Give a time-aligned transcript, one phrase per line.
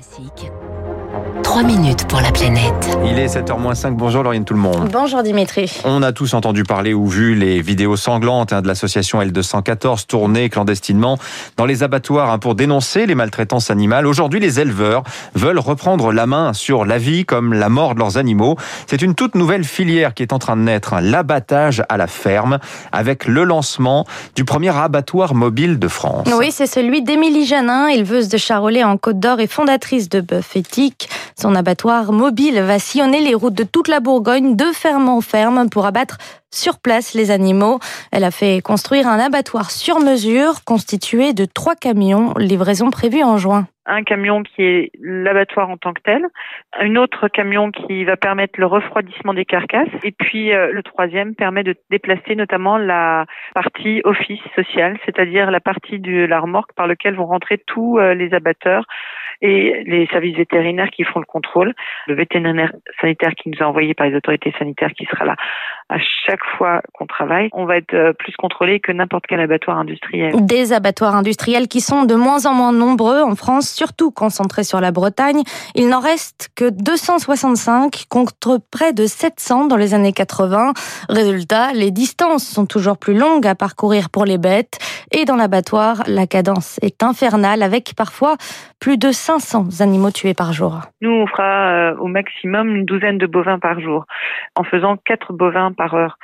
[0.00, 0.52] Classique.
[1.48, 2.98] 3 minutes pour la planète.
[3.06, 3.94] Il est 7h05.
[3.96, 4.90] Bonjour Lauriane tout le monde.
[4.92, 5.80] Bonjour Dimitri.
[5.84, 10.50] On a tous entendu parler ou vu les vidéos sanglantes hein, de l'association L214 tournées
[10.50, 11.18] clandestinement
[11.56, 14.06] dans les abattoirs hein, pour dénoncer les maltraitances animales.
[14.06, 18.18] Aujourd'hui, les éleveurs veulent reprendre la main sur la vie comme la mort de leurs
[18.18, 18.56] animaux.
[18.86, 22.08] C'est une toute nouvelle filière qui est en train de naître, hein, l'abattage à la
[22.08, 22.58] ferme,
[22.92, 24.04] avec le lancement
[24.36, 26.28] du premier abattoir mobile de France.
[26.36, 30.54] Oui, c'est celui d'Émilie Janin, éleveuse de charolais en Côte d'Or et fondatrice de Bœuf
[30.54, 30.97] Éthique.
[31.40, 35.70] Son abattoir mobile va sillonner les routes de toute la Bourgogne, de ferme en ferme,
[35.70, 36.18] pour abattre
[36.50, 37.78] sur place les animaux.
[38.10, 43.36] Elle a fait construire un abattoir sur mesure constitué de trois camions, livraison prévue en
[43.36, 43.68] juin.
[43.86, 46.26] Un camion qui est l'abattoir en tant que tel,
[46.78, 51.34] un autre camion qui va permettre le refroidissement des carcasses, et puis euh, le troisième
[51.34, 56.86] permet de déplacer notamment la partie office social, c'est-à-dire la partie de la remorque par
[56.86, 58.84] laquelle vont rentrer tous euh, les abatteurs
[59.40, 61.74] et les services vétérinaires qui font le contrôle,
[62.06, 65.36] le vétérinaire sanitaire qui nous a envoyé par les autorités sanitaires qui sera là
[65.88, 69.78] à chaque fois qu'on travaille, on va être euh, plus contrôlé que n'importe quel abattoir
[69.78, 70.34] industriel.
[70.44, 74.80] Des abattoirs industriels qui sont de moins en moins nombreux en France, surtout concentrés sur
[74.80, 75.42] la Bretagne.
[75.74, 80.72] Il n'en reste que 265 contre près de 700 dans les années 80.
[81.08, 84.78] Résultat, les distances sont toujours plus longues à parcourir pour les bêtes.
[85.10, 88.36] Et dans l'abattoir, la cadence est infernale avec parfois
[88.78, 90.82] plus de 500 animaux tués par jour.
[91.00, 94.04] Nous, on fera euh, au maximum une douzaine de bovins par jour
[94.54, 96.18] en faisant quatre bovins par heure.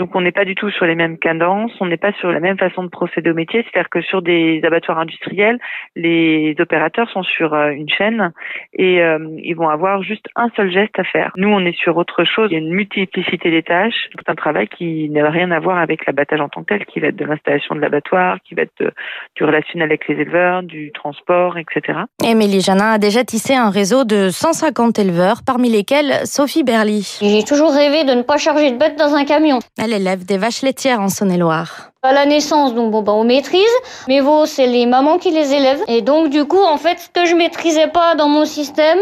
[0.00, 2.40] Donc on n'est pas du tout sur les mêmes cadences, on n'est pas sur la
[2.40, 3.62] même façon de procéder au métier.
[3.62, 5.58] C'est-à-dire que sur des abattoirs industriels,
[5.94, 8.32] les opérateurs sont sur euh, une chaîne
[8.72, 11.32] et euh, ils vont avoir juste un seul geste à faire.
[11.36, 12.48] Nous, on est sur autre chose.
[12.50, 14.08] Il y a une multiplicité des tâches.
[14.16, 16.98] C'est un travail qui n'a rien à voir avec l'abattage en tant que tel, qui
[17.00, 18.94] va être de l'installation de l'abattoir, qui va être
[19.36, 21.98] du relationnel avec les éleveurs, du transport, etc.
[22.24, 27.18] Émilie Janin a déjà tissé un réseau de 150 éleveurs, parmi lesquels Sophie Berly.
[27.20, 29.58] J'ai toujours rêvé de ne pas charger de bêtes dans un camion.
[29.78, 31.90] Elle élève des vaches laitières en Saône-et-Loire.
[32.02, 33.62] À la naissance, donc bah, on maîtrise.
[34.08, 35.82] Mes veaux, c'est les mamans qui les élèvent.
[35.88, 38.98] Et donc, du coup, en fait, ce que je maîtrisais pas dans mon système,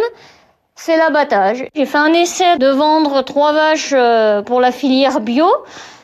[0.75, 1.65] c'est l'abattage.
[1.75, 5.47] J'ai fait un essai de vendre trois vaches euh, pour la filière bio.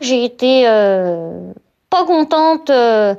[0.00, 1.52] J'ai été euh,
[1.90, 2.70] pas contente.
[2.70, 3.14] Euh,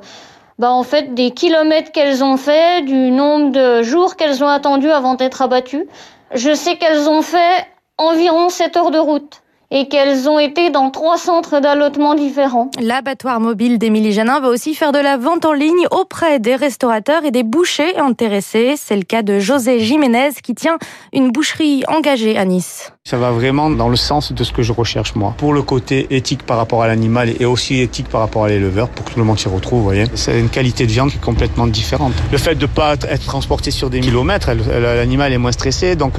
[0.58, 4.90] bah en fait des kilomètres qu'elles ont fait, du nombre de jours qu'elles ont attendu
[4.90, 5.86] avant d'être abattues.
[6.34, 7.66] Je sais qu'elles ont fait
[7.98, 12.70] environ 7 heures de route et qu'elles ont été dans trois centres d'allotement différents.
[12.80, 17.24] L'abattoir mobile d'Émilie Janin va aussi faire de la vente en ligne auprès des restaurateurs
[17.24, 18.74] et des bouchers intéressés.
[18.76, 20.78] C'est le cas de José Jiménez qui tient
[21.12, 22.92] une boucherie engagée à Nice.
[23.08, 25.32] Ça va vraiment dans le sens de ce que je recherche moi.
[25.38, 28.88] Pour le côté éthique par rapport à l'animal et aussi éthique par rapport à l'éleveur,
[28.88, 30.06] pour que tout le monde s'y retrouve, vous voyez.
[30.16, 32.14] C'est une qualité de viande qui est complètement différente.
[32.32, 36.14] Le fait de ne pas être transporté sur des kilomètres, l'animal est moins stressé, donc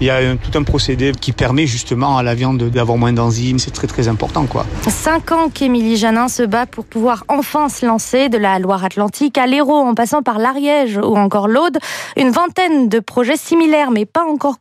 [0.00, 3.58] il y a tout un procédé qui permet justement à la viande d'avoir moins d'enzymes,
[3.58, 4.64] c'est très très important quoi.
[4.88, 9.46] Cinq ans qu'Émilie Janin se bat pour pouvoir enfin se lancer de la Loire-Atlantique à
[9.46, 11.78] l'Hérault en passant par l'Ariège ou encore l'Aude.
[12.16, 14.58] Une vingtaine de projets similaires mais pas encore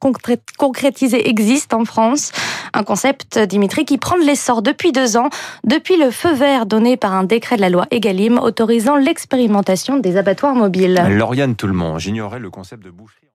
[0.57, 2.31] concrétisés existent en France.
[2.73, 5.29] Un concept, Dimitri, qui prend de l'essor depuis deux ans,
[5.63, 10.17] depuis le feu vert donné par un décret de la loi Egalim autorisant l'expérimentation des
[10.17, 11.01] abattoirs mobiles.
[11.09, 13.27] Lauriane monde, j'ignorais le concept de boucherie.